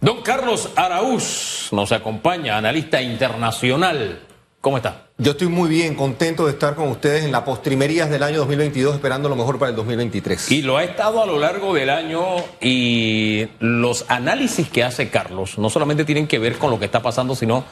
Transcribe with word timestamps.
Don 0.00 0.22
Carlos 0.22 0.70
Araúz 0.76 1.70
nos 1.72 1.90
acompaña, 1.90 2.56
analista 2.56 3.02
internacional. 3.02 4.20
¿Cómo 4.60 4.76
está? 4.76 5.08
Yo 5.18 5.32
estoy 5.32 5.48
muy 5.48 5.68
bien, 5.68 5.96
contento 5.96 6.46
de 6.46 6.52
estar 6.52 6.76
con 6.76 6.86
ustedes 6.88 7.24
en 7.24 7.32
la 7.32 7.44
postrimerías 7.44 8.08
del 8.08 8.22
año 8.22 8.38
2022, 8.38 8.94
esperando 8.94 9.28
lo 9.28 9.34
mejor 9.34 9.58
para 9.58 9.70
el 9.70 9.76
2023. 9.76 10.52
Y 10.52 10.62
lo 10.62 10.76
ha 10.76 10.84
estado 10.84 11.20
a 11.20 11.26
lo 11.26 11.40
largo 11.40 11.74
del 11.74 11.90
año 11.90 12.20
y 12.60 13.48
los 13.58 14.04
análisis 14.08 14.68
que 14.68 14.84
hace 14.84 15.10
Carlos 15.10 15.58
no 15.58 15.68
solamente 15.68 16.04
tienen 16.04 16.28
que 16.28 16.38
ver 16.38 16.58
con 16.58 16.70
lo 16.70 16.78
que 16.78 16.84
está 16.84 17.02
pasando, 17.02 17.34
sino 17.34 17.64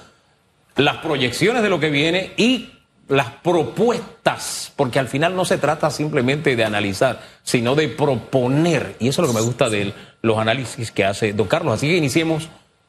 las 0.74 0.96
proyecciones 0.96 1.62
de 1.62 1.68
lo 1.68 1.79
que 1.79 1.90
viene 1.90 2.32
y 2.36 2.70
las 3.09 3.30
propuestas, 3.30 4.72
porque 4.75 4.98
al 4.98 5.09
final 5.09 5.36
no 5.36 5.45
se 5.45 5.59
trata 5.59 5.91
simplemente 5.91 6.57
de 6.57 6.64
analizar, 6.64 7.22
sino 7.43 7.75
de 7.75 7.89
proponer. 7.89 8.96
Y 8.98 9.09
eso 9.09 9.22
es 9.22 9.29
lo 9.29 9.34
que 9.34 9.40
me 9.40 9.46
gusta 9.46 9.68
de 9.68 9.95
los 10.22 10.39
análisis 10.39 10.90
que 10.90 11.04
hace 11.04 11.32
don 11.32 11.46
Carlos. 11.46 11.75
Así 11.75 11.89
que 11.89 11.96
iniciemos 11.96 12.48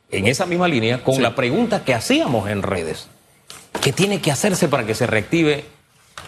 en 0.09 0.27
esa 0.27 0.45
misma 0.45 0.68
línea 0.68 1.04
con 1.04 1.21
la 1.21 1.36
pregunta 1.36 1.83
que 1.83 1.93
hacíamos 1.93 2.50
en 2.50 2.64
redes. 2.64 3.07
¿Qué 3.82 3.93
tiene 3.93 4.21
que 4.21 4.32
hacerse 4.32 4.68
para 4.68 4.86
que 4.86 4.96
se 4.96 5.05
reactive 5.05 5.65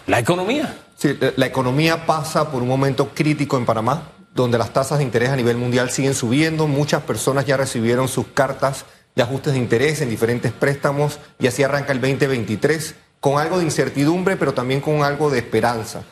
la 0.06 0.18
economía? 0.18 0.76
Sí, 0.96 1.18
la 1.36 1.46
economía 1.46 2.06
pasa 2.06 2.50
por 2.50 2.62
un 2.62 2.68
momento 2.68 3.08
crítico 3.08 3.56
en 3.56 3.66
Panamá, 3.66 4.12
donde 4.34 4.58
las 4.58 4.72
tasas 4.72 4.98
de 4.98 5.04
interés 5.04 5.30
a 5.30 5.36
nivel 5.36 5.56
mundial 5.56 5.90
siguen 5.90 6.14
subiendo. 6.14 6.68
Muchas 6.68 7.02
personas 7.02 7.46
ya 7.46 7.56
recibieron 7.56 8.06
sus 8.06 8.28
cartas 8.28 8.84
de 9.16 9.22
ajustes 9.22 9.54
de 9.54 9.58
interés 9.58 10.00
en 10.00 10.10
diferentes 10.10 10.52
préstamos 10.52 11.18
y 11.40 11.48
así 11.48 11.64
arranca 11.64 11.92
el 11.92 12.00
2023 12.00 12.94
con 13.20 13.38
algo 13.38 13.58
de 13.58 13.64
incertidumbre, 13.64 14.36
pero 14.36 14.54
también 14.54 14.80
con 14.80 15.02
algo 15.02 15.30
de 15.30 15.38
esperanza. 15.38 16.02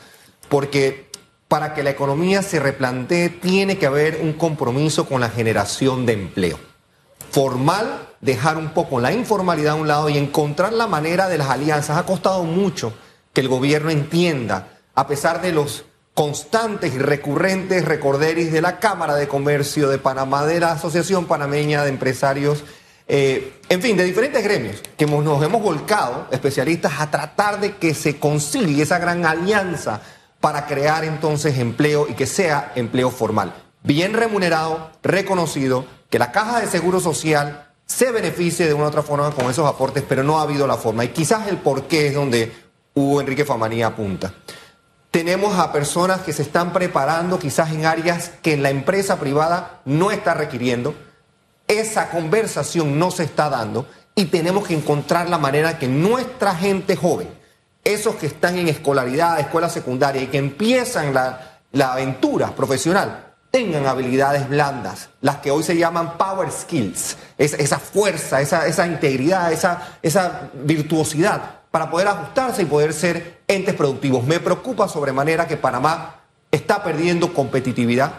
Porque 0.47 1.09
para 1.47 1.73
que 1.73 1.83
la 1.83 1.89
economía 1.89 2.43
se 2.43 2.59
replantee 2.59 3.29
tiene 3.29 3.77
que 3.77 3.87
haber 3.87 4.19
un 4.21 4.33
compromiso 4.33 5.05
con 5.07 5.19
la 5.19 5.29
generación 5.29 6.05
de 6.05 6.13
empleo. 6.13 6.59
Formal 7.31 8.07
dejar 8.21 8.57
un 8.57 8.69
poco 8.69 8.99
la 8.99 9.11
informalidad 9.11 9.73
a 9.73 9.75
un 9.75 9.87
lado 9.87 10.09
y 10.09 10.17
encontrar 10.17 10.73
la 10.73 10.87
manera 10.87 11.27
de 11.27 11.37
las 11.37 11.49
alianzas. 11.49 11.97
Ha 11.97 12.05
costado 12.05 12.43
mucho 12.43 12.93
que 13.33 13.41
el 13.41 13.47
gobierno 13.47 13.89
entienda, 13.89 14.77
a 14.93 15.07
pesar 15.07 15.41
de 15.41 15.51
los 15.51 15.85
constantes 16.13 16.93
y 16.93 16.97
recurrentes 16.97 17.85
recorderis 17.85 18.51
de 18.51 18.61
la 18.61 18.79
Cámara 18.79 19.15
de 19.15 19.27
Comercio 19.27 19.89
de 19.89 19.99
Panamá, 19.99 20.45
de 20.45 20.59
la 20.59 20.73
Asociación 20.73 21.25
Panameña 21.25 21.83
de 21.83 21.89
Empresarios, 21.89 22.63
eh, 23.09 23.59
en 23.67 23.81
fin, 23.81 23.97
de 23.97 24.03
diferentes 24.03 24.43
gremios, 24.43 24.81
que 24.95 25.07
nos 25.07 25.43
hemos 25.43 25.61
volcado, 25.61 26.27
especialistas, 26.31 26.93
a 26.99 27.09
tratar 27.09 27.59
de 27.59 27.75
que 27.75 27.93
se 27.95 28.19
concilie 28.19 28.83
esa 28.83 28.99
gran 28.99 29.25
alianza 29.25 30.01
para 30.39 30.67
crear 30.67 31.03
entonces 31.03 31.57
empleo 31.57 32.07
y 32.07 32.13
que 32.13 32.27
sea 32.27 32.71
empleo 32.75 33.09
formal, 33.09 33.53
bien 33.83 34.13
remunerado, 34.13 34.91
reconocido, 35.03 35.85
que 36.09 36.19
la 36.19 36.31
caja 36.31 36.59
de 36.61 36.67
seguro 36.67 36.99
social 36.99 37.67
se 37.85 38.11
beneficie 38.11 38.67
de 38.67 38.75
una 38.75 38.85
u 38.85 38.87
otra 38.87 39.01
forma 39.01 39.31
con 39.31 39.49
esos 39.49 39.67
aportes, 39.67 40.03
pero 40.07 40.23
no 40.23 40.39
ha 40.39 40.43
habido 40.43 40.67
la 40.67 40.77
forma. 40.77 41.03
Y 41.03 41.09
quizás 41.09 41.47
el 41.47 41.57
porqué 41.57 42.07
es 42.07 42.13
donde 42.13 42.51
Hugo 42.93 43.21
Enrique 43.21 43.43
Famanía 43.43 43.87
apunta. 43.87 44.33
Tenemos 45.09 45.57
a 45.57 45.71
personas 45.71 46.21
que 46.21 46.31
se 46.31 46.43
están 46.43 46.71
preparando 46.71 47.39
quizás 47.39 47.71
en 47.71 47.87
áreas 47.87 48.31
que 48.43 48.55
la 48.57 48.69
empresa 48.69 49.19
privada 49.19 49.81
no 49.85 50.11
está 50.11 50.35
requiriendo. 50.35 50.93
Esa 51.69 52.09
conversación 52.09 52.97
no 52.97 53.11
se 53.11 53.23
está 53.23 53.47
dando 53.47 53.87
y 54.15 54.25
tenemos 54.25 54.67
que 54.67 54.73
encontrar 54.73 55.29
la 55.29 55.37
manera 55.37 55.77
que 55.77 55.87
nuestra 55.87 56.55
gente 56.55 56.95
joven, 56.95 57.29
esos 57.83 58.15
que 58.15 58.25
están 58.25 58.57
en 58.57 58.67
escolaridad, 58.67 59.39
escuela 59.39 59.69
secundaria 59.69 60.23
y 60.23 60.27
que 60.27 60.39
empiezan 60.39 61.13
la, 61.13 61.59
la 61.71 61.93
aventura 61.93 62.55
profesional, 62.55 63.33
tengan 63.51 63.85
habilidades 63.85 64.49
blandas, 64.49 65.09
las 65.21 65.37
que 65.37 65.51
hoy 65.51 65.61
se 65.61 65.77
llaman 65.77 66.17
power 66.17 66.51
skills, 66.51 67.17
esa 67.37 67.77
fuerza, 67.77 68.41
esa, 68.41 68.65
esa 68.65 68.87
integridad, 68.87 69.51
esa, 69.51 69.99
esa 70.01 70.49
virtuosidad 70.53 71.59
para 71.71 71.91
poder 71.91 72.07
ajustarse 72.07 72.63
y 72.63 72.65
poder 72.65 72.93
ser 72.93 73.41
entes 73.47 73.75
productivos. 73.75 74.23
Me 74.23 74.39
preocupa 74.39 74.87
sobremanera 74.87 75.47
que 75.47 75.55
Panamá 75.55 76.15
está 76.51 76.83
perdiendo 76.83 77.31
competitividad, 77.31 78.11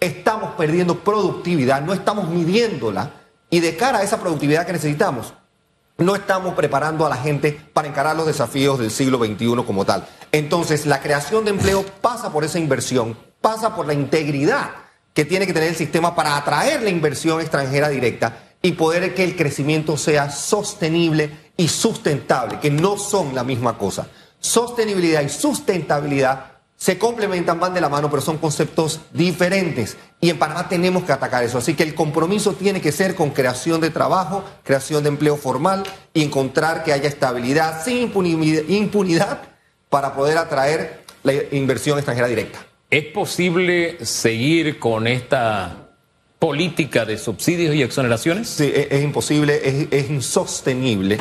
estamos 0.00 0.54
perdiendo 0.54 0.98
productividad, 0.98 1.82
no 1.82 1.92
estamos 1.92 2.28
midiéndola 2.28 3.10
y 3.50 3.60
de 3.60 3.76
cara 3.76 3.98
a 3.98 4.02
esa 4.02 4.18
productividad 4.18 4.66
que 4.66 4.72
necesitamos, 4.72 5.34
no 5.98 6.16
estamos 6.16 6.54
preparando 6.54 7.04
a 7.04 7.10
la 7.10 7.16
gente 7.16 7.60
para 7.74 7.88
encarar 7.88 8.16
los 8.16 8.26
desafíos 8.26 8.78
del 8.78 8.90
siglo 8.90 9.18
XXI 9.18 9.62
como 9.66 9.84
tal. 9.84 10.06
Entonces, 10.32 10.86
la 10.86 11.00
creación 11.00 11.44
de 11.44 11.50
empleo 11.50 11.84
pasa 12.00 12.32
por 12.32 12.44
esa 12.44 12.58
inversión, 12.58 13.16
pasa 13.42 13.76
por 13.76 13.86
la 13.86 13.92
integridad 13.92 14.70
que 15.12 15.26
tiene 15.26 15.46
que 15.46 15.52
tener 15.52 15.68
el 15.68 15.76
sistema 15.76 16.14
para 16.14 16.36
atraer 16.36 16.82
la 16.82 16.90
inversión 16.90 17.40
extranjera 17.40 17.90
directa 17.90 18.38
y 18.62 18.72
poder 18.72 19.14
que 19.14 19.24
el 19.24 19.36
crecimiento 19.36 19.98
sea 19.98 20.30
sostenible 20.30 21.50
y 21.56 21.68
sustentable, 21.68 22.58
que 22.60 22.70
no 22.70 22.96
son 22.96 23.34
la 23.34 23.44
misma 23.44 23.76
cosa. 23.76 24.06
Sostenibilidad 24.38 25.20
y 25.20 25.28
sustentabilidad 25.28 26.59
se 26.80 26.96
complementan, 26.96 27.60
van 27.60 27.74
de 27.74 27.80
la 27.82 27.90
mano, 27.90 28.08
pero 28.08 28.22
son 28.22 28.38
conceptos 28.38 29.02
diferentes. 29.12 29.98
Y 30.18 30.30
en 30.30 30.38
Panamá 30.38 30.66
tenemos 30.66 31.04
que 31.04 31.12
atacar 31.12 31.44
eso. 31.44 31.58
Así 31.58 31.74
que 31.74 31.82
el 31.82 31.94
compromiso 31.94 32.54
tiene 32.54 32.80
que 32.80 32.90
ser 32.90 33.14
con 33.14 33.30
creación 33.30 33.82
de 33.82 33.90
trabajo, 33.90 34.42
creación 34.64 35.02
de 35.02 35.10
empleo 35.10 35.36
formal 35.36 35.82
y 36.14 36.22
encontrar 36.22 36.82
que 36.82 36.94
haya 36.94 37.06
estabilidad 37.06 37.84
sin 37.84 37.98
impunidad, 37.98 38.62
impunidad 38.66 39.42
para 39.90 40.14
poder 40.14 40.38
atraer 40.38 41.04
la 41.22 41.34
inversión 41.52 41.98
extranjera 41.98 42.28
directa. 42.28 42.64
¿Es 42.88 43.04
posible 43.04 44.02
seguir 44.06 44.78
con 44.78 45.06
esta 45.06 45.90
política 46.38 47.04
de 47.04 47.18
subsidios 47.18 47.74
y 47.74 47.82
exoneraciones? 47.82 48.48
Sí, 48.48 48.72
es, 48.74 49.04
imposible, 49.04 49.88
es, 49.90 50.08
insostenible. 50.08 51.18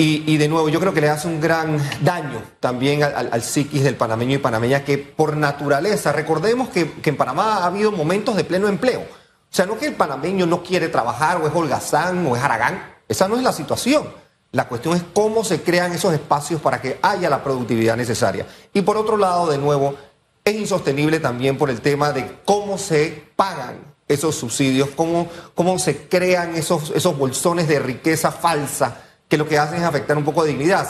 Y, 0.00 0.36
de 0.36 0.46
nuevo, 0.46 0.68
yo 0.68 0.78
creo 0.78 0.94
que 0.94 1.00
le 1.00 1.08
hace 1.08 1.26
un 1.26 1.40
gran 1.40 1.76
daño 2.02 2.40
también 2.60 3.02
al, 3.02 3.42
psiquis 3.42 3.82
del 3.82 3.96
panameño 3.96 4.36
y 4.36 4.38
panameña 4.38 4.84
que 4.84 4.96
por 4.96 5.36
naturaleza, 5.36 6.12
recordemos 6.12 6.68
que, 6.68 6.92
que, 6.92 7.10
en 7.10 7.16
Panamá 7.16 7.58
ha 7.58 7.66
habido 7.66 7.90
momentos 7.90 8.36
de 8.36 8.44
pleno 8.44 8.68
empleo. 8.68 9.00
O 9.00 9.54
sea, 9.54 9.66
no 9.66 9.76
que 9.76 9.86
el 9.86 9.94
panameño 9.94 10.46
no 10.46 10.62
quiere 10.62 10.88
trabajar 10.88 11.42
o 11.42 11.48
es 11.48 11.52
holgazán 11.52 12.24
o 12.28 12.36
es 12.36 12.42
aragán. 12.42 12.80
Esa 13.08 13.26
no 13.26 13.36
es 13.36 13.42
la 13.42 13.52
situación. 13.52 14.08
La 14.52 14.68
cuestión 14.68 14.94
es 14.94 15.02
cómo 15.12 15.42
se 15.42 15.62
crean 15.62 15.92
esos 15.92 16.14
espacios 16.14 16.60
para 16.60 16.80
que 16.80 17.00
haya 17.02 17.28
la 17.28 17.42
productividad 17.42 17.96
necesaria. 17.96 18.46
Y 18.72 18.82
por 18.82 18.96
otro 18.96 19.16
lado, 19.16 19.50
de 19.50 19.58
nuevo, 19.58 19.96
es 20.44 20.54
insostenible 20.54 21.18
también 21.18 21.58
por 21.58 21.70
el 21.70 21.80
tema 21.80 22.12
de 22.12 22.38
cómo 22.44 22.78
se 22.78 23.30
pagan 23.34 23.78
esos 24.06 24.36
subsidios, 24.36 24.90
cómo, 24.94 25.28
cómo 25.56 25.76
se 25.80 26.06
crean 26.06 26.54
esos, 26.54 26.90
esos 26.94 27.18
bolsones 27.18 27.66
de 27.66 27.80
riqueza 27.80 28.30
falsa 28.30 29.07
que 29.28 29.36
lo 29.36 29.46
que 29.46 29.58
hacen 29.58 29.78
es 29.78 29.84
afectar 29.84 30.16
un 30.16 30.24
poco 30.24 30.42
de 30.42 30.50
dignidad. 30.50 30.88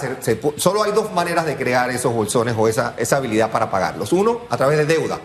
solo 0.57 0.85
hay 0.85 0.93
dos 0.93 1.13
maneras 1.13 1.45
de 1.45 1.57
crear 1.57 1.91
esos 1.91 2.13
bolsones 2.13 2.55
o 2.57 2.69
esa, 2.69 2.95
esa 2.97 3.17
habilidad 3.17 3.51
para 3.51 3.71
pagarlos. 3.71 4.13
Uno, 4.13 4.43
a 4.49 4.57
través 4.57 4.79
de 4.79 4.87
deuda. 4.87 5.21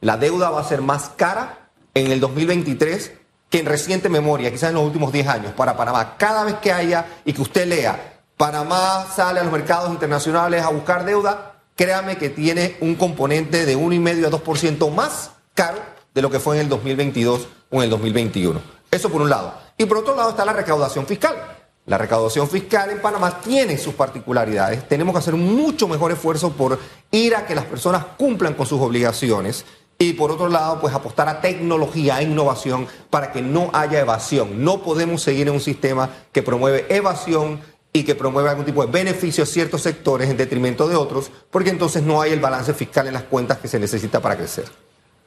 La 0.00 0.16
deuda 0.16 0.50
va 0.50 0.60
a 0.60 0.64
ser 0.64 0.82
más 0.82 1.10
cara 1.16 1.70
en 1.94 2.10
el 2.10 2.20
2023 2.20 3.12
que 3.48 3.60
en 3.60 3.66
reciente 3.66 4.08
memoria, 4.08 4.50
quizás 4.50 4.70
en 4.70 4.74
los 4.74 4.84
últimos 4.84 5.12
10 5.12 5.28
años, 5.28 5.52
para 5.52 5.76
Panamá. 5.76 6.16
Cada 6.18 6.44
vez 6.44 6.56
que 6.56 6.72
haya 6.72 7.06
y 7.24 7.32
que 7.32 7.42
usted 7.42 7.66
lea, 7.66 8.20
Panamá 8.36 9.06
sale 9.14 9.40
a 9.40 9.44
los 9.44 9.52
mercados 9.52 9.90
internacionales 9.90 10.62
a 10.62 10.70
buscar 10.70 11.04
deuda, 11.04 11.54
créame 11.76 12.18
que 12.18 12.28
tiene 12.28 12.76
un 12.80 12.96
componente 12.96 13.64
de 13.64 13.76
1,5 13.78 14.26
a 14.26 14.30
2% 14.30 14.92
más 14.92 15.30
caro 15.54 15.78
de 16.12 16.22
lo 16.22 16.30
que 16.30 16.40
fue 16.40 16.56
en 16.56 16.62
el 16.62 16.68
2022 16.68 17.46
o 17.70 17.76
en 17.76 17.82
el 17.84 17.90
2021. 17.90 18.60
Eso 18.90 19.08
por 19.08 19.22
un 19.22 19.30
lado. 19.30 19.54
Y 19.78 19.84
por 19.84 19.98
otro 19.98 20.16
lado 20.16 20.30
está 20.30 20.44
la 20.44 20.52
recaudación 20.52 21.06
fiscal. 21.06 21.55
La 21.86 21.98
recaudación 21.98 22.48
fiscal 22.48 22.90
en 22.90 23.00
Panamá 23.00 23.40
tiene 23.40 23.78
sus 23.78 23.94
particularidades. 23.94 24.88
Tenemos 24.88 25.14
que 25.14 25.20
hacer 25.20 25.34
un 25.34 25.54
mucho 25.54 25.86
mejor 25.86 26.10
esfuerzo 26.10 26.50
por 26.50 26.80
ir 27.12 27.36
a 27.36 27.46
que 27.46 27.54
las 27.54 27.64
personas 27.64 28.04
cumplan 28.16 28.54
con 28.54 28.66
sus 28.66 28.80
obligaciones 28.80 29.64
y 29.98 30.12
por 30.14 30.32
otro 30.32 30.48
lado, 30.48 30.80
pues 30.80 30.92
apostar 30.94 31.28
a 31.28 31.40
tecnología, 31.40 32.16
a 32.16 32.22
innovación 32.22 32.88
para 33.08 33.30
que 33.30 33.40
no 33.40 33.70
haya 33.72 34.00
evasión. 34.00 34.64
No 34.64 34.82
podemos 34.82 35.22
seguir 35.22 35.46
en 35.46 35.54
un 35.54 35.60
sistema 35.60 36.10
que 36.32 36.42
promueve 36.42 36.86
evasión 36.88 37.60
y 37.92 38.02
que 38.02 38.16
promueve 38.16 38.50
algún 38.50 38.66
tipo 38.66 38.84
de 38.84 38.90
beneficio 38.90 39.44
a 39.44 39.46
ciertos 39.46 39.82
sectores 39.82 40.28
en 40.28 40.36
detrimento 40.36 40.88
de 40.88 40.96
otros, 40.96 41.30
porque 41.50 41.70
entonces 41.70 42.02
no 42.02 42.20
hay 42.20 42.32
el 42.32 42.40
balance 42.40 42.74
fiscal 42.74 43.06
en 43.06 43.14
las 43.14 43.22
cuentas 43.22 43.58
que 43.58 43.68
se 43.68 43.78
necesita 43.78 44.20
para 44.20 44.36
crecer. 44.36 44.66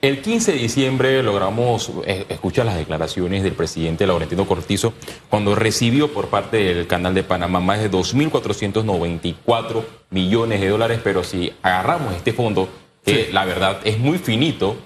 El 0.01 0.21
15 0.21 0.53
de 0.53 0.57
diciembre 0.59 1.21
logramos 1.21 1.91
eh, 2.05 2.25
escuchar 2.29 2.65
las 2.65 2.77
declaraciones 2.77 3.43
del 3.43 3.51
presidente 3.51 4.07
Laurentino 4.07 4.47
Cortizo 4.47 4.93
cuando 5.29 5.55
recibió 5.55 6.13
por 6.13 6.29
parte 6.29 6.55
del 6.55 6.87
Canal 6.87 7.13
de 7.13 7.23
Panamá 7.23 7.59
más 7.59 7.81
de 7.81 7.91
2.494 7.91 9.83
millones 10.11 10.61
de 10.61 10.69
dólares, 10.69 11.01
pero 11.03 11.25
si 11.25 11.51
agarramos 11.61 12.15
este 12.15 12.31
fondo, 12.31 12.69
que 13.03 13.29
la 13.33 13.43
verdad 13.43 13.81
es 13.83 13.99
muy 13.99 14.19
finito, 14.19 14.77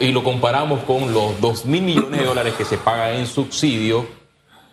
y 0.00 0.10
lo 0.10 0.24
comparamos 0.24 0.80
con 0.80 1.12
los 1.12 1.40
2.000 1.40 1.66
millones 1.80 2.18
de 2.18 2.26
dólares 2.26 2.54
que 2.54 2.64
se 2.64 2.76
paga 2.76 3.14
en 3.14 3.28
subsidio, 3.28 4.08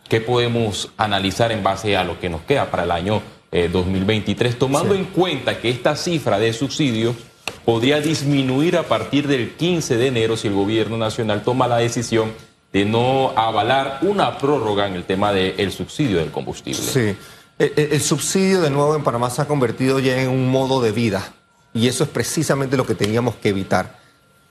¿qué 0.09 0.21
podemos 0.21 0.89
analizar 0.97 1.51
en 1.51 1.61
base 1.61 1.95
a 1.95 2.03
lo 2.03 2.19
que 2.19 2.29
nos 2.29 2.41
queda 2.41 2.71
para 2.71 2.81
el 2.81 2.89
año 2.89 3.21
2023, 3.51 4.53
eh, 4.53 4.57
tomando 4.57 4.95
en 4.95 5.05
cuenta 5.05 5.61
que 5.61 5.69
esta 5.69 5.95
cifra 5.95 6.39
de 6.39 6.51
subsidios 6.53 7.15
podría 7.67 7.99
disminuir 7.99 8.77
a 8.77 8.83
partir 8.83 9.27
del 9.27 9.57
15 9.57 9.97
de 9.97 10.07
enero 10.07 10.37
si 10.37 10.47
el 10.47 10.53
gobierno 10.53 10.95
nacional 10.95 11.43
toma 11.43 11.67
la 11.67 11.75
decisión 11.75 12.31
de 12.71 12.85
no 12.85 13.33
avalar 13.35 13.99
una 14.03 14.37
prórroga 14.37 14.87
en 14.87 14.93
el 14.93 15.03
tema 15.03 15.33
del 15.33 15.69
subsidio 15.73 16.19
del 16.19 16.31
combustible. 16.31 16.79
Sí, 16.81 17.17
el, 17.59 17.99
subsidio 17.99 18.61
de 18.61 18.69
nuevo 18.69 18.95
en 18.95 19.03
Panamá 19.03 19.29
se 19.29 19.41
ha 19.41 19.49
convertido 19.49 19.99
ya 19.99 20.17
en 20.21 20.29
un 20.29 20.49
modo 20.49 20.81
de 20.81 20.93
vida 20.93 21.33
y 21.73 21.89
eso 21.89 22.05
es 22.05 22.09
precisamente 22.09 22.77
lo 22.77 22.85
que 22.85 22.95
teníamos 22.95 23.35
que 23.35 23.49
evitar. 23.49 23.99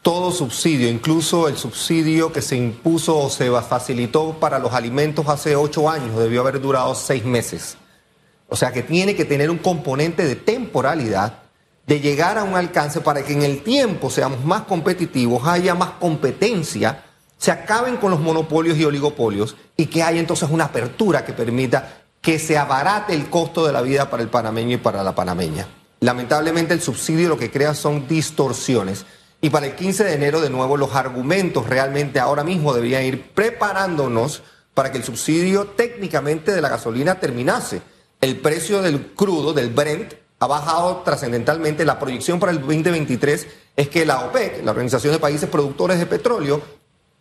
Todo 0.02 0.30
subsidio, 0.30 0.86
incluso 0.86 1.48
el 1.48 1.56
subsidio 1.56 2.34
que 2.34 2.42
se 2.42 2.58
impuso 2.58 3.16
o 3.16 3.30
se 3.30 3.50
facilitó 3.62 4.36
para 4.38 4.58
los 4.58 4.74
alimentos 4.74 5.26
hace 5.28 5.56
ocho 5.56 5.88
años, 5.88 6.18
debió 6.18 6.42
haber 6.42 6.60
durado 6.60 6.94
seis 6.94 7.24
meses. 7.24 7.78
O 8.50 8.56
sea 8.56 8.74
que 8.74 8.82
tiene 8.82 9.16
que 9.16 9.24
tener 9.24 9.50
un 9.50 9.56
componente 9.56 10.26
de 10.26 10.36
temporalidad 10.36 11.45
de 11.86 12.00
llegar 12.00 12.36
a 12.38 12.44
un 12.44 12.54
alcance 12.54 13.00
para 13.00 13.22
que 13.22 13.32
en 13.32 13.42
el 13.42 13.62
tiempo 13.62 14.10
seamos 14.10 14.44
más 14.44 14.62
competitivos, 14.62 15.46
haya 15.46 15.74
más 15.74 15.90
competencia, 16.00 17.04
se 17.38 17.50
acaben 17.50 17.96
con 17.96 18.10
los 18.10 18.20
monopolios 18.20 18.78
y 18.78 18.84
oligopolios 18.84 19.56
y 19.76 19.86
que 19.86 20.02
haya 20.02 20.18
entonces 20.18 20.48
una 20.50 20.64
apertura 20.64 21.24
que 21.24 21.32
permita 21.32 22.02
que 22.20 22.38
se 22.38 22.58
abarate 22.58 23.14
el 23.14 23.30
costo 23.30 23.66
de 23.66 23.72
la 23.72 23.82
vida 23.82 24.10
para 24.10 24.22
el 24.22 24.28
panameño 24.28 24.74
y 24.74 24.78
para 24.78 25.04
la 25.04 25.14
panameña. 25.14 25.68
Lamentablemente 26.00 26.74
el 26.74 26.80
subsidio 26.80 27.28
lo 27.28 27.38
que 27.38 27.50
crea 27.50 27.74
son 27.74 28.08
distorsiones. 28.08 29.06
Y 29.40 29.50
para 29.50 29.66
el 29.66 29.76
15 29.76 30.04
de 30.04 30.14
enero, 30.14 30.40
de 30.40 30.50
nuevo, 30.50 30.76
los 30.76 30.94
argumentos 30.94 31.68
realmente 31.68 32.18
ahora 32.18 32.42
mismo 32.42 32.72
deberían 32.74 33.04
ir 33.04 33.30
preparándonos 33.32 34.42
para 34.74 34.90
que 34.90 34.98
el 34.98 35.04
subsidio 35.04 35.68
técnicamente 35.68 36.52
de 36.52 36.60
la 36.60 36.68
gasolina 36.68 37.20
terminase. 37.20 37.80
El 38.20 38.38
precio 38.38 38.82
del 38.82 39.12
crudo, 39.12 39.52
del 39.52 39.70
Brent, 39.70 40.14
ha 40.38 40.46
bajado 40.46 41.02
trascendentalmente. 41.04 41.84
La 41.84 41.98
proyección 41.98 42.38
para 42.38 42.52
el 42.52 42.60
2023 42.60 43.46
es 43.76 43.88
que 43.88 44.04
la 44.04 44.24
OPEC, 44.26 44.64
la 44.64 44.70
Organización 44.72 45.12
de 45.12 45.18
Países 45.18 45.48
Productores 45.48 45.98
de 45.98 46.06
Petróleo, 46.06 46.60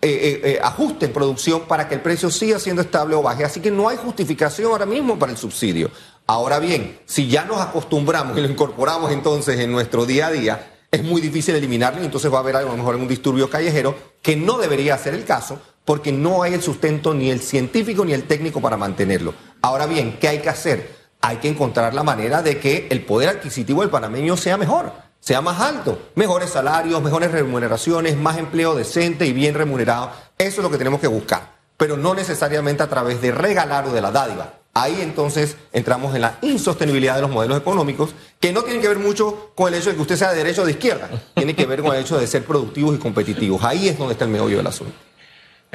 eh, 0.01 0.09
eh, 0.09 0.41
eh, 0.43 0.59
ajuste 0.61 1.07
en 1.07 1.13
producción 1.13 1.61
para 1.61 1.87
que 1.87 1.95
el 1.95 2.01
precio 2.01 2.29
siga 2.29 2.59
siendo 2.59 2.81
estable 2.81 3.15
o 3.15 3.21
baje. 3.21 3.45
Así 3.45 3.59
que 3.59 3.71
no 3.71 3.89
hay 3.89 3.97
justificación 3.97 4.71
ahora 4.71 4.85
mismo 4.85 5.17
para 5.17 5.31
el 5.31 5.37
subsidio. 5.37 5.89
Ahora 6.27 6.59
bien, 6.59 6.99
si 7.05 7.27
ya 7.27 7.45
nos 7.45 7.59
acostumbramos 7.59 8.37
y 8.37 8.41
lo 8.41 8.49
incorporamos 8.49 9.11
entonces 9.11 9.59
en 9.59 9.71
nuestro 9.71 10.05
día 10.05 10.27
a 10.27 10.31
día, 10.31 10.71
es 10.91 11.03
muy 11.03 11.21
difícil 11.21 11.55
eliminarlo 11.55 12.01
y 12.01 12.05
entonces 12.05 12.31
va 12.31 12.37
a 12.37 12.41
haber 12.41 12.55
a 12.55 12.61
lo 12.61 12.75
mejor 12.75 12.95
un 12.95 13.07
disturbio 13.07 13.49
callejero 13.49 13.95
que 14.21 14.35
no 14.35 14.57
debería 14.57 14.97
ser 14.97 15.13
el 15.13 15.25
caso 15.25 15.59
porque 15.83 16.11
no 16.11 16.41
hay 16.41 16.53
el 16.53 16.61
sustento 16.61 17.13
ni 17.13 17.29
el 17.29 17.41
científico 17.41 18.03
ni 18.05 18.13
el 18.13 18.23
técnico 18.23 18.61
para 18.61 18.77
mantenerlo. 18.77 19.33
Ahora 19.61 19.85
bien, 19.85 20.17
¿qué 20.19 20.27
hay 20.27 20.39
que 20.39 20.49
hacer? 20.49 21.04
Hay 21.25 21.37
que 21.37 21.49
encontrar 21.49 21.95
la 21.95 22.03
manera 22.03 22.43
de 22.43 22.59
que 22.59 22.87
el 22.91 23.03
poder 23.03 23.29
adquisitivo 23.29 23.81
del 23.81 23.89
panameño 23.89 24.37
sea 24.37 24.57
mejor, 24.57 24.91
sea 25.19 25.41
más 25.41 25.59
alto, 25.59 25.97
mejores 26.13 26.51
salarios, 26.51 27.01
mejores 27.01 27.31
remuneraciones, 27.31 28.15
más 28.15 28.37
empleo 28.37 28.75
decente 28.75 29.25
y 29.25 29.33
bien 29.33 29.55
remunerado. 29.55 30.11
Eso 30.37 30.57
es 30.57 30.63
lo 30.63 30.69
que 30.69 30.77
tenemos 30.77 30.99
que 30.99 31.07
buscar, 31.07 31.53
pero 31.77 31.97
no 31.97 32.13
necesariamente 32.13 32.83
a 32.83 32.89
través 32.89 33.21
de 33.21 33.31
regalar 33.31 33.87
o 33.87 33.91
de 33.91 34.01
la 34.01 34.11
dádiva. 34.11 34.53
Ahí 34.75 34.99
entonces 35.01 35.55
entramos 35.73 36.13
en 36.13 36.21
la 36.21 36.37
insostenibilidad 36.43 37.15
de 37.15 37.21
los 37.21 37.31
modelos 37.31 37.57
económicos, 37.57 38.13
que 38.39 38.53
no 38.53 38.61
tienen 38.61 38.83
que 38.83 38.89
ver 38.89 38.99
mucho 38.99 39.51
con 39.55 39.73
el 39.73 39.79
hecho 39.79 39.89
de 39.89 39.95
que 39.95 40.01
usted 40.03 40.17
sea 40.17 40.31
de 40.31 40.37
derecha 40.37 40.61
o 40.61 40.65
de 40.65 40.73
izquierda, 40.73 41.09
tiene 41.33 41.55
que 41.55 41.65
ver 41.65 41.81
con 41.81 41.95
el 41.95 42.01
hecho 42.01 42.19
de 42.19 42.27
ser 42.27 42.45
productivos 42.45 42.93
y 42.93 42.99
competitivos. 42.99 43.63
Ahí 43.63 43.87
es 43.87 43.97
donde 43.97 44.13
está 44.13 44.25
el 44.25 44.31
meollo 44.31 44.57
del 44.57 44.67
asunto. 44.67 44.93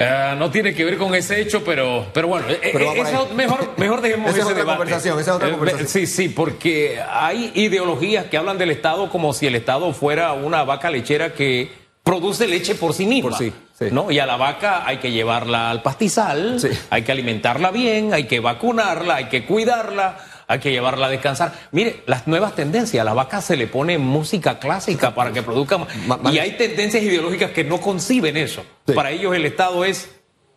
Eh, 0.02 0.34
no 0.38 0.50
tiene 0.50 0.74
que 0.74 0.82
ver 0.82 0.96
con 0.96 1.14
ese 1.14 1.42
hecho, 1.42 1.62
pero, 1.62 2.06
pero 2.14 2.26
bueno, 2.26 2.48
eh, 2.48 2.58
eh, 2.62 3.34
mejor, 3.34 3.68
mejor 3.76 4.00
dejemos 4.00 4.34
ese 4.34 4.54
debate. 4.54 4.78
Conversación, 4.78 5.20
esa 5.20 5.32
es 5.32 5.36
otra 5.36 5.50
conversación. 5.50 5.88
Sí, 5.88 6.06
sí, 6.06 6.30
porque 6.30 7.02
hay 7.06 7.52
ideologías 7.54 8.24
que 8.24 8.38
hablan 8.38 8.56
del 8.56 8.70
Estado 8.70 9.10
como 9.10 9.34
si 9.34 9.46
el 9.46 9.56
Estado 9.56 9.92
fuera 9.92 10.32
una 10.32 10.64
vaca 10.64 10.90
lechera 10.90 11.34
que 11.34 11.70
produce 12.02 12.48
leche 12.48 12.76
por 12.76 12.94
sí 12.94 13.06
misma. 13.06 13.36
sí, 13.36 13.52
¿no? 13.92 14.10
Y 14.10 14.18
a 14.18 14.24
la 14.24 14.38
vaca 14.38 14.86
hay 14.86 14.96
que 14.98 15.12
llevarla 15.12 15.70
al 15.70 15.82
pastizal, 15.82 16.58
hay 16.88 17.02
que 17.02 17.12
alimentarla 17.12 17.70
bien, 17.70 18.14
hay 18.14 18.24
que 18.24 18.40
vacunarla, 18.40 19.16
hay 19.16 19.24
que 19.26 19.44
cuidarla 19.44 20.16
hay 20.50 20.58
que 20.58 20.72
llevarla 20.72 21.06
a 21.06 21.10
descansar. 21.10 21.52
Mire, 21.70 22.02
las 22.06 22.26
nuevas 22.26 22.56
tendencias, 22.56 23.00
a 23.00 23.04
la 23.04 23.14
vaca 23.14 23.40
se 23.40 23.56
le 23.56 23.68
pone 23.68 23.98
música 23.98 24.58
clásica 24.58 25.14
para 25.14 25.32
que 25.32 25.44
produzca 25.44 25.78
más. 25.78 25.88
Y 26.32 26.40
hay 26.40 26.56
tendencias 26.56 27.04
ideológicas 27.04 27.52
que 27.52 27.62
no 27.62 27.80
conciben 27.80 28.36
eso. 28.36 28.64
Para 28.92 29.12
ellos 29.12 29.32
el 29.36 29.46
Estado 29.46 29.84
es, 29.84 30.10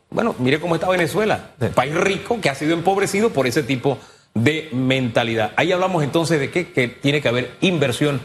bueno, 0.09 0.33
mire 0.39 0.59
cómo 0.59 0.73
está 0.73 0.89
Venezuela, 0.89 1.51
país 1.75 1.93
rico 1.93 2.41
que 2.41 2.49
ha 2.49 2.55
sido 2.55 2.73
empobrecido 2.73 3.29
por 3.29 3.45
ese 3.45 3.61
tipo 3.61 3.99
de 4.33 4.69
mentalidad. 4.73 5.51
Ahí 5.57 5.71
hablamos 5.71 6.03
entonces 6.03 6.39
de 6.39 6.49
que 6.49 6.87
tiene 6.87 7.21
que 7.21 7.27
haber 7.27 7.51
inversión 7.61 8.19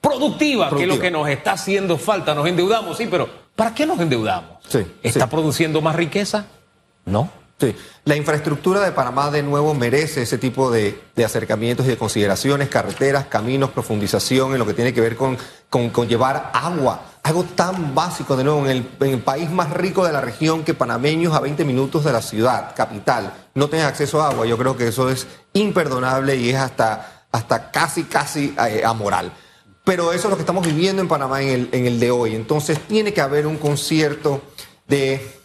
productiva, 0.00 0.70
que 0.70 0.82
es 0.82 0.88
lo 0.88 0.98
que 0.98 1.12
nos 1.12 1.28
está 1.28 1.52
haciendo 1.52 1.98
falta. 1.98 2.34
Nos 2.34 2.48
endeudamos, 2.48 2.98
sí, 2.98 3.06
pero 3.08 3.28
¿para 3.54 3.72
qué 3.72 3.86
nos 3.86 4.00
endeudamos? 4.00 4.58
¿Está 5.04 5.30
produciendo 5.30 5.80
más 5.80 5.94
riqueza? 5.94 6.46
No. 7.04 7.30
Sí. 7.62 7.76
La 8.06 8.16
infraestructura 8.16 8.80
de 8.80 8.90
Panamá 8.90 9.30
de 9.30 9.44
nuevo 9.44 9.72
merece 9.72 10.22
ese 10.22 10.36
tipo 10.36 10.68
de, 10.72 11.00
acercamientos 11.24 11.86
y 11.86 11.90
de 11.90 11.96
consideraciones, 11.96 12.68
carreteras, 12.68 13.26
caminos, 13.26 13.70
profundización 13.70 14.50
en 14.50 14.58
lo 14.58 14.66
que 14.66 14.74
tiene 14.74 14.92
que 14.92 15.00
ver 15.00 15.14
con, 15.14 15.38
con, 15.70 16.08
llevar 16.08 16.50
agua. 16.54 17.04
Algo 17.22 17.44
tan 17.44 17.94
básico 17.94 18.34
de 18.34 18.42
nuevo 18.42 18.64
en 18.64 18.70
el, 18.72 18.88
en 18.98 19.10
el, 19.10 19.20
país 19.20 19.48
más 19.48 19.70
rico 19.70 20.04
de 20.04 20.10
la 20.10 20.20
región 20.20 20.64
que 20.64 20.74
panameños 20.74 21.34
a 21.34 21.38
20 21.38 21.64
minutos 21.64 22.02
de 22.02 22.12
la 22.12 22.20
ciudad, 22.20 22.74
capital, 22.74 23.32
no 23.54 23.68
tengan 23.68 23.86
acceso 23.86 24.20
a 24.20 24.30
agua. 24.30 24.44
Yo 24.44 24.58
creo 24.58 24.76
que 24.76 24.88
eso 24.88 25.08
es 25.08 25.28
imperdonable 25.52 26.34
y 26.34 26.50
es 26.50 26.56
hasta, 26.56 27.26
hasta 27.30 27.70
casi, 27.70 28.02
casi 28.02 28.56
eh, 28.58 28.82
amoral. 28.84 29.32
Pero 29.84 30.12
eso 30.12 30.26
es 30.26 30.30
lo 30.30 30.36
que 30.36 30.42
estamos 30.42 30.66
viviendo 30.66 31.00
en 31.00 31.06
Panamá 31.06 31.40
en 31.42 31.48
el, 31.48 31.68
en 31.70 31.86
el 31.86 32.00
de 32.00 32.10
hoy. 32.10 32.34
Entonces 32.34 32.80
tiene 32.88 33.12
que 33.12 33.20
haber 33.20 33.46
un 33.46 33.56
concierto 33.56 34.42
de 34.88 35.41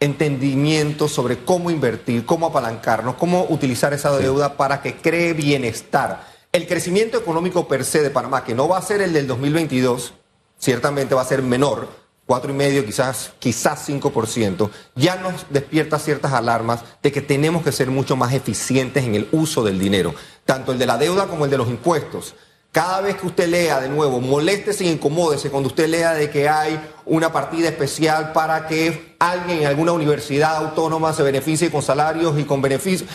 entendimiento 0.00 1.08
sobre 1.08 1.38
cómo 1.38 1.70
invertir, 1.70 2.26
cómo 2.26 2.46
apalancarnos, 2.46 3.16
cómo 3.16 3.46
utilizar 3.48 3.94
esa 3.94 4.16
deuda 4.16 4.56
para 4.56 4.82
que 4.82 4.96
cree 4.96 5.32
bienestar. 5.32 6.26
El 6.52 6.66
crecimiento 6.66 7.18
económico 7.18 7.68
per 7.68 7.84
se 7.84 8.02
de 8.02 8.10
Panamá, 8.10 8.44
que 8.44 8.54
no 8.54 8.68
va 8.68 8.78
a 8.78 8.82
ser 8.82 9.00
el 9.00 9.12
del 9.12 9.26
2022, 9.26 10.14
ciertamente 10.58 11.14
va 11.14 11.22
a 11.22 11.26
ser 11.26 11.42
menor, 11.42 11.88
cuatro 12.26 12.50
y 12.50 12.54
medio, 12.54 12.84
quizás, 12.84 13.32
quizás 13.38 13.88
5%, 13.88 14.70
ya 14.96 15.16
nos 15.16 15.46
despierta 15.50 15.98
ciertas 15.98 16.32
alarmas 16.32 16.80
de 17.02 17.12
que 17.12 17.22
tenemos 17.22 17.62
que 17.62 17.72
ser 17.72 17.90
mucho 17.90 18.16
más 18.16 18.34
eficientes 18.34 19.04
en 19.04 19.14
el 19.14 19.28
uso 19.32 19.62
del 19.62 19.78
dinero, 19.78 20.14
tanto 20.44 20.72
el 20.72 20.78
de 20.78 20.86
la 20.86 20.98
deuda 20.98 21.26
como 21.26 21.44
el 21.44 21.50
de 21.50 21.58
los 21.58 21.68
impuestos. 21.68 22.34
Cada 22.76 23.00
vez 23.00 23.16
que 23.16 23.26
usted 23.26 23.48
lea 23.48 23.80
de 23.80 23.88
nuevo, 23.88 24.20
moléstese 24.20 24.84
y 24.84 24.88
incomódese 24.88 25.48
cuando 25.48 25.68
usted 25.70 25.88
lea 25.88 26.12
de 26.12 26.28
que 26.28 26.46
hay 26.46 26.78
una 27.06 27.32
partida 27.32 27.70
especial 27.70 28.34
para 28.34 28.66
que 28.66 29.16
alguien 29.18 29.60
en 29.60 29.66
alguna 29.66 29.92
universidad 29.92 30.56
autónoma 30.56 31.14
se 31.14 31.22
beneficie 31.22 31.70
con 31.70 31.80
salarios 31.80 32.38
y 32.38 32.44
con 32.44 32.60
beneficios. 32.60 33.08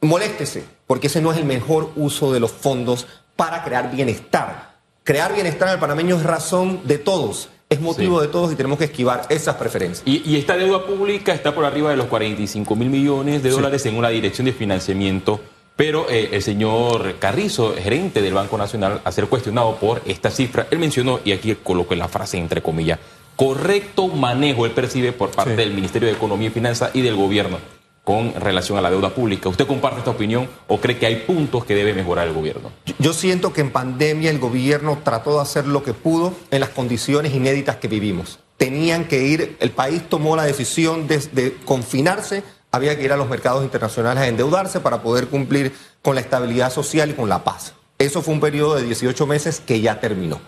Moléstese, 0.00 0.62
porque 0.86 1.08
ese 1.08 1.20
no 1.20 1.32
es 1.32 1.38
el 1.38 1.44
mejor 1.44 1.90
uso 1.96 2.32
de 2.32 2.38
los 2.38 2.52
fondos 2.52 3.08
para 3.34 3.64
crear 3.64 3.90
bienestar. 3.90 4.76
Crear 5.02 5.34
bienestar 5.34 5.66
en 5.66 5.74
el 5.74 5.80
panameño 5.80 6.14
es 6.14 6.22
razón 6.22 6.82
de 6.84 6.98
todos 6.98 7.48
es 7.70 7.80
motivo 7.80 8.20
de 8.20 8.28
todos 8.28 8.52
y 8.52 8.54
tenemos 8.54 8.78
que 8.78 8.84
esquivar 8.84 9.26
esas 9.30 9.56
preferencias. 9.56 10.06
Y, 10.06 10.36
esta 10.36 10.56
deuda 10.56 10.86
pública 10.86 11.34
está 11.34 11.52
por 11.52 11.64
arriba 11.64 11.90
de 11.90 11.96
los 11.96 12.06
45 12.06 12.76
mil 12.76 12.88
millones 12.88 13.42
de 13.42 13.50
dólares 13.50 13.84
en 13.86 13.96
una 13.96 14.10
dirección 14.10 14.44
de 14.44 14.52
financiamiento 14.52 15.40
pero 15.76 16.08
eh, 16.08 16.30
el 16.32 16.42
señor 16.42 17.16
Carrizo, 17.18 17.74
gerente 17.76 18.22
del 18.22 18.34
Banco 18.34 18.56
Nacional, 18.56 19.00
a 19.04 19.12
ser 19.12 19.26
cuestionado 19.26 19.76
por 19.76 20.02
esta 20.06 20.30
cifra, 20.30 20.66
él 20.70 20.78
mencionó, 20.78 21.20
y 21.24 21.32
aquí 21.32 21.54
coloqué 21.56 21.96
la 21.96 22.08
frase 22.08 22.38
entre 22.38 22.62
comillas, 22.62 22.98
correcto 23.36 24.08
manejo 24.08 24.66
él 24.66 24.72
percibe 24.72 25.12
por 25.12 25.30
parte 25.30 25.56
del 25.56 25.72
Ministerio 25.72 26.08
de 26.08 26.14
Economía 26.14 26.48
y 26.48 26.52
Finanzas 26.52 26.90
y 26.94 27.00
del 27.00 27.16
gobierno 27.16 27.58
con 28.04 28.34
relación 28.34 28.76
a 28.76 28.82
la 28.82 28.90
deuda 28.90 29.14
pública. 29.14 29.48
¿Usted 29.48 29.66
comparte 29.66 30.00
esta 30.00 30.10
opinión 30.10 30.46
o 30.68 30.78
cree 30.78 30.98
que 30.98 31.06
hay 31.06 31.16
puntos 31.16 31.64
que 31.64 31.74
debe 31.74 31.94
mejorar 31.94 32.28
el 32.28 32.34
gobierno? 32.34 32.70
Yo 32.98 33.14
siento 33.14 33.52
que 33.52 33.62
en 33.62 33.70
pandemia 33.70 34.30
el 34.30 34.38
gobierno 34.38 34.98
trató 35.02 35.36
de 35.36 35.42
hacer 35.42 35.66
lo 35.66 35.82
que 35.82 35.94
pudo 35.94 36.34
en 36.50 36.60
las 36.60 36.68
condiciones 36.68 37.34
inéditas 37.34 37.76
que 37.76 37.88
vivimos. 37.88 38.40
Tenían 38.58 39.06
que 39.06 39.22
ir, 39.24 39.56
el 39.58 39.70
país 39.70 40.02
tomó 40.08 40.36
la 40.36 40.44
decisión 40.44 41.08
de, 41.08 41.18
de 41.32 41.56
confinarse 41.64 42.44
había 42.74 42.96
que 42.96 43.04
ir 43.04 43.12
a 43.12 43.16
los 43.16 43.28
mercados 43.28 43.62
internacionales 43.62 44.24
a 44.24 44.26
endeudarse 44.26 44.80
para 44.80 45.00
poder 45.00 45.28
cumplir 45.28 45.72
con 46.02 46.16
la 46.16 46.20
estabilidad 46.20 46.72
social 46.72 47.10
y 47.10 47.14
con 47.14 47.28
la 47.28 47.44
paz. 47.44 47.74
Eso 47.98 48.20
fue 48.20 48.34
un 48.34 48.40
periodo 48.40 48.74
de 48.74 48.82
18 48.82 49.26
meses 49.28 49.62
que 49.64 49.80
ya 49.80 50.00
terminó. 50.00 50.40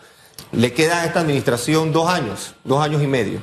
Le 0.51 0.73
queda 0.73 1.03
a 1.03 1.07
esta 1.07 1.21
administración 1.21 1.93
dos 1.93 2.09
años, 2.09 2.55
dos 2.65 2.83
años 2.83 3.01
y 3.01 3.07
medio. 3.07 3.41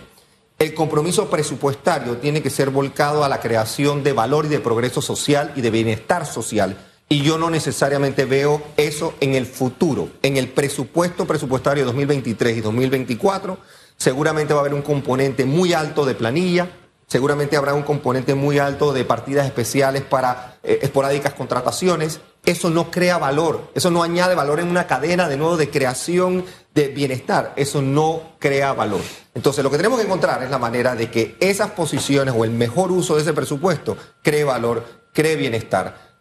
El 0.59 0.73
compromiso 0.73 1.29
presupuestario 1.29 2.17
tiene 2.17 2.41
que 2.41 2.49
ser 2.49 2.71
volcado 2.71 3.23
a 3.23 3.29
la 3.29 3.39
creación 3.39 4.03
de 4.03 4.11
valor 4.11 4.45
y 4.45 4.49
de 4.49 4.59
progreso 4.59 5.01
social 5.01 5.53
y 5.55 5.61
de 5.61 5.71
bienestar 5.71 6.25
social. 6.25 6.77
Y 7.07 7.21
yo 7.21 7.37
no 7.37 7.49
necesariamente 7.49 8.25
veo 8.25 8.61
eso 8.75 9.13
en 9.21 9.33
el 9.33 9.45
futuro. 9.45 10.09
En 10.21 10.35
el 10.35 10.49
presupuesto 10.49 11.25
presupuestario 11.25 11.85
2023 11.85 12.57
y 12.57 12.61
2024, 12.61 13.57
seguramente 13.95 14.53
va 14.53 14.59
a 14.59 14.61
haber 14.61 14.73
un 14.73 14.81
componente 14.81 15.45
muy 15.45 15.73
alto 15.73 16.05
de 16.05 16.15
planilla, 16.15 16.69
Seguramente 17.13 17.57
habrá 17.57 17.75
un 17.75 17.83
componente 17.83 18.33
muy 18.33 18.57
alto 18.57 18.91
de 18.91 19.05
partidas 19.05 19.45
especiales 19.45 20.01
para 20.01 20.57
eh, 20.63 20.79
esporádicas 20.81 21.35
contrataciones. 21.35 22.21
Eso 22.43 22.71
no 22.71 22.89
crea 22.89 23.19
valor, 23.19 23.69
eso 23.75 23.91
no 23.91 24.01
añade 24.01 24.33
valor 24.33 24.59
en 24.59 24.67
una 24.67 24.87
cadena 24.87 25.29
de 25.29 25.37
nuevo 25.37 25.55
de 25.55 25.69
creación 25.69 26.43
de 26.73 26.87
bienestar, 26.87 27.53
eso 27.55 27.83
no 27.83 28.33
crea 28.39 28.73
valor. 28.73 29.01
Entonces, 29.35 29.63
lo 29.63 29.69
que 29.69 29.77
tenemos 29.77 29.99
que 29.99 30.07
encontrar 30.07 30.41
es 30.41 30.49
la 30.49 30.57
manera 30.57 30.95
de 30.95 31.11
que 31.11 31.37
esas 31.39 31.69
posiciones 31.69 32.33
o 32.35 32.45
el 32.45 32.49
mejor 32.49 32.91
uso 32.91 33.13
de 33.15 33.21
ese 33.21 33.33
presupuesto 33.33 33.95
cree 34.23 34.43
valor, 34.43 34.83
cree 35.13 35.35
bienestar 35.35 36.12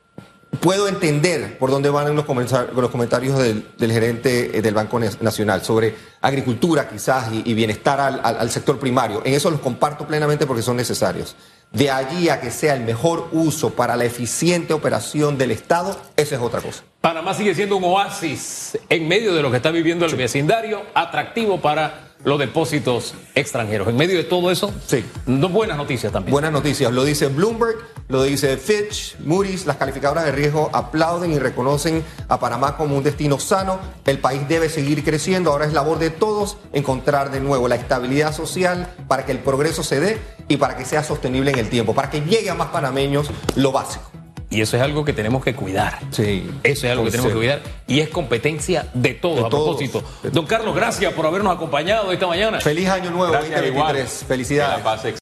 puedo 0.61 0.89
entender 0.89 1.59
por 1.59 1.71
dónde 1.71 1.91
van 1.91 2.15
los 2.15 2.25
comentarios 2.25 3.39
del, 3.39 3.93
gerente 3.93 4.59
eh, 4.59 4.63
del 4.63 4.75
Banco 4.75 5.01
Nacional 5.01 5.63
sobre 5.65 5.95
agricultura 6.21 6.89
quizás 6.89 7.31
y, 7.33 7.55
bienestar 7.55 8.01
al, 8.01 8.51
sector 8.51 8.79
primario. 8.79 9.23
En 9.25 9.35
eso 9.35 9.51
los 9.51 9.61
comparto 9.61 10.07
plenamente 10.07 10.47
porque 10.47 10.63
son 10.63 10.77
necesarios. 10.77 11.37
De 11.73 11.91
allí 11.91 12.29
a 12.29 12.41
que 12.41 12.51
sea 12.51 12.75
el 12.75 12.83
mejor 12.85 13.29
uso 13.33 13.71
para 13.71 13.97
la 13.97 14.05
eficiente 14.05 14.75
operación 14.75 15.39
del 15.39 15.53
Estado, 15.53 15.99
esa 16.17 16.35
es 16.35 16.41
otra 16.41 16.61
cosa. 16.61 16.83
Panamá 17.01 17.33
sigue 17.35 17.55
siendo 17.55 17.77
un 17.77 17.85
oasis 17.85 18.79
en 18.89 19.09
medio 19.09 19.35
de 19.35 19.43
lo 19.43 19.51
que 19.51 19.57
está 19.57 19.71
viviendo 19.71 20.05
el 20.05 20.15
vecindario, 20.15 20.83
atractivo 20.95 21.61
para 21.61 22.12
los 22.25 22.39
depósitos 22.39 23.15
extranjeros. 23.35 23.89
En 23.89 23.97
medio 23.97 24.17
de 24.17 24.25
todo 24.25 24.51
eso, 24.51 24.73
sí. 24.87 25.05
buenas 25.27 25.77
noticias 25.77 26.13
también. 26.13 26.33
Buenas 26.33 26.53
noticias. 26.53 26.93
Lo 26.93 27.05
dice 27.05 27.27
Bloomberg, 27.29 27.77
lo 28.09 28.23
dice 28.23 28.57
Fitch, 28.57 29.19
Moody's, 29.21 29.67
las 29.67 29.77
calificadoras 29.77 30.25
de 30.25 30.33
riesgo 30.33 30.71
aplauden 30.73 31.33
y 31.33 31.39
reconocen 31.39 32.05
a 32.29 32.39
Panamá 32.39 32.77
como 32.77 32.97
un 32.97 33.03
destino 33.03 33.39
sano. 33.39 33.79
El 34.05 34.19
país 34.19 34.47
debe 34.49 34.69
seguir 34.69 35.05
creciendo. 35.05 35.51
Ahora 35.51 35.67
es 35.67 35.73
labor 35.73 35.99
de 35.99 36.11
todos 36.11 36.57
encontrar 36.73 37.31
de 37.31 37.41
nuevo 37.41 37.69
la 37.69 37.77
estabilidad 37.77 38.35
social 38.35 38.95
para 39.09 39.25
que 39.25 39.33
el 39.33 39.39
progreso 39.39 39.83
se 39.83 40.01
dé 40.01 40.19
y 40.49 40.57
para 40.57 40.77
que 40.77 40.85
sea 40.85 41.03
sostenible 41.03 41.51
en 41.51 41.59
el 41.59 41.69
tiempo, 41.69 41.95
para 41.95 42.11
que 42.11 42.21
llegue 42.21 42.51
a 42.51 42.55
más 42.55 42.69
panameños 42.69 43.31
lo 43.57 43.73
básico. 43.73 44.22
Y 44.53 44.61
eso 44.61 44.77
es 44.77 44.83
algo 44.83 45.03
que 45.03 45.15
tenemos 45.15 45.43
que 45.43 45.55
cuidar. 45.55 45.99
Sí. 46.11 46.49
Eso 46.63 46.87
es 46.87 46.93
algo 46.93 47.05
que 47.05 47.11
tenemos 47.11 47.33
que 47.33 47.39
cuidar. 47.39 47.63
Y 47.87 48.01
es 48.01 48.11
competencia 48.11 48.87
de 48.93 49.15
todos. 49.15 49.47
a 49.47 49.49
propósito. 49.49 50.05
Don 50.31 50.45
Carlos, 50.45 50.75
gracias 50.77 51.13
por 51.15 51.27
habernos 51.27 51.55
acompañado 51.55 52.13
esta 52.13 52.27
mañana. 52.27 52.61
Feliz 52.61 52.89
año 52.89 53.11
nuevo, 53.11 53.33
2023. 53.33 54.25
Felicidades. 54.29 55.19